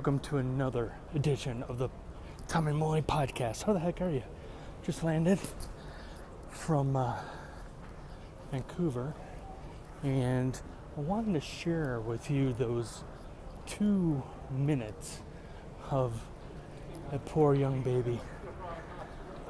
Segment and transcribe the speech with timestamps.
[0.00, 1.90] Welcome to another edition of the
[2.48, 3.64] Tom and Molly podcast.
[3.64, 4.22] How the heck are you?
[4.82, 5.38] Just landed
[6.48, 7.18] from uh,
[8.50, 9.12] Vancouver
[10.02, 10.58] and
[10.96, 13.04] I wanted to share with you those
[13.66, 15.18] two minutes
[15.90, 16.18] of
[17.12, 18.18] a poor young baby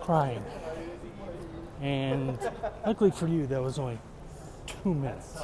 [0.00, 0.42] crying.
[1.82, 2.38] And
[2.86, 3.98] luckily for you, that was only
[4.66, 5.36] two minutes.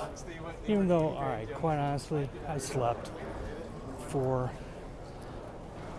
[0.67, 3.11] Even though, alright, quite honestly, I slept
[4.09, 4.51] for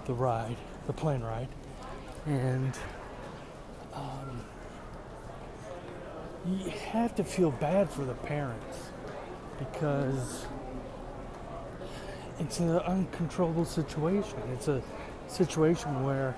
[0.05, 0.57] the ride,
[0.87, 1.47] the plane ride,
[2.25, 2.73] and
[3.93, 4.41] um,
[6.45, 8.89] you have to feel bad for the parents
[9.57, 10.45] because
[12.39, 14.37] it's an uncontrollable situation.
[14.53, 14.81] It's a
[15.27, 16.35] situation where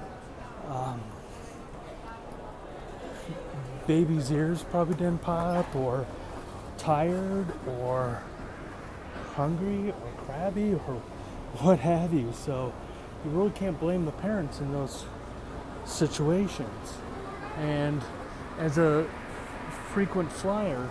[0.70, 1.02] um,
[3.88, 6.06] baby's ears probably didn't pop, or
[6.78, 7.48] tired,
[7.80, 8.22] or
[9.36, 10.80] hungry, or crabby, or
[11.60, 12.32] what have you.
[12.34, 12.74] So
[13.26, 15.06] you really can't blame the parents in those
[15.86, 16.98] situations.
[17.58, 18.02] And
[18.60, 19.08] as a
[19.94, 20.88] frequent flyer,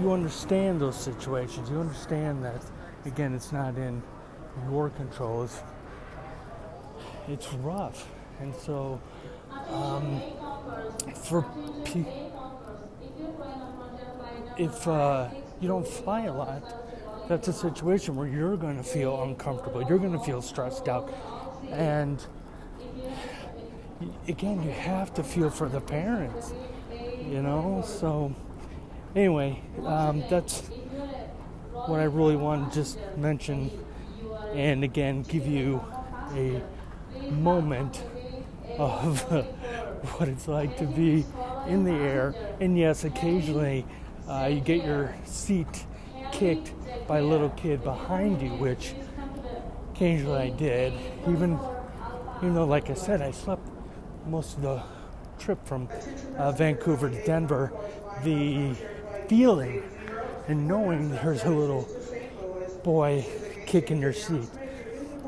[0.00, 1.68] you understand those situations.
[1.70, 2.62] You understand that,
[3.04, 4.02] again, it's not in
[4.70, 5.44] your control.
[5.44, 5.62] It's,
[7.28, 8.08] it's rough.
[8.40, 9.00] And so,
[9.68, 10.20] um,
[11.14, 11.44] for
[14.58, 15.28] if uh,
[15.60, 16.62] you don't fly a lot,
[17.28, 19.82] that's a situation where you're going to feel uncomfortable.
[19.82, 21.12] You're going to feel stressed out.
[21.70, 22.24] And
[24.28, 26.52] again, you have to feel for the parents,
[26.90, 27.84] you know?
[27.86, 28.34] So,
[29.14, 30.60] anyway, um, that's
[31.86, 33.70] what I really want to just mention
[34.54, 35.82] and again give you
[36.34, 36.62] a
[37.30, 38.02] moment
[38.78, 39.20] of
[40.16, 41.24] what it's like to be
[41.66, 42.34] in the air.
[42.60, 43.86] And yes, occasionally
[44.28, 45.84] uh, you get your seat
[46.42, 46.72] kicked
[47.06, 48.94] by a little kid behind you, which
[49.94, 50.92] occasionally I did.
[51.22, 51.56] Even,
[52.38, 53.62] even though, like I said, I slept
[54.26, 54.82] most of the
[55.38, 55.88] trip from
[56.36, 57.72] uh, Vancouver to Denver,
[58.24, 58.74] the
[59.28, 59.84] feeling
[60.48, 61.88] and knowing there's a little
[62.82, 63.24] boy
[63.66, 64.48] kicking your seat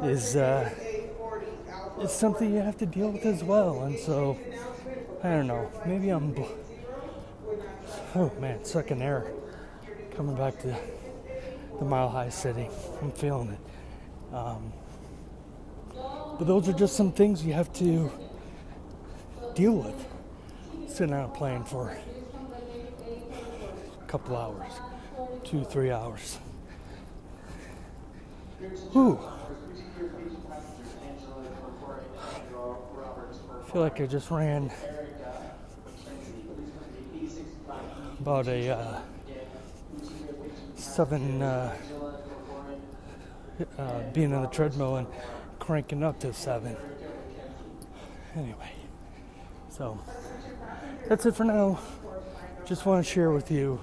[0.03, 0.69] is uh,
[2.01, 3.85] is something you have to deal with as well.
[3.85, 4.37] And so,
[5.23, 5.71] I don't know.
[5.87, 6.33] Maybe I'm.
[6.33, 6.43] Bl-
[8.17, 9.31] oh man, sucking air
[10.17, 10.77] coming back to
[11.79, 12.69] the Mile High City.
[13.03, 14.35] I'm feeling it.
[14.35, 14.73] Um,
[16.39, 18.11] but those are just some things you have to
[19.55, 20.07] deal with.
[20.89, 21.97] Sitting on a plane for
[24.03, 24.73] a couple hours,
[25.45, 26.39] two, three hours.
[28.93, 29.19] Whew.
[33.61, 34.71] I feel like I just ran
[38.21, 39.01] about a uh,
[40.95, 41.77] seven uh,
[43.79, 45.09] uh, being on the treadmill and
[45.59, 46.77] cranking up to seven.
[48.37, 48.71] Anyway,
[49.71, 49.99] so
[51.09, 51.81] that's it for now.
[52.65, 53.81] Just want to share with you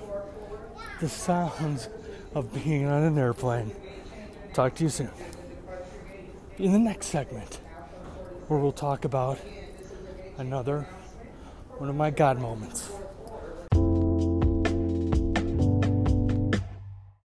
[1.02, 1.90] the sounds
[2.34, 3.74] of being on an airplane.
[4.54, 5.12] Talk to you soon.
[6.60, 7.60] In the next segment,
[8.48, 9.38] where we'll talk about
[10.38, 10.88] another
[11.78, 12.90] one of my God moments.